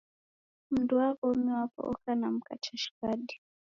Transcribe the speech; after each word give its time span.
Mundu 0.71 0.93
wa 0.99 1.07
w'omi 1.19 1.49
wapo 1.57 1.79
oka 1.91 2.11
na 2.19 2.27
mka 2.35 2.53
chashighadi 2.63 3.35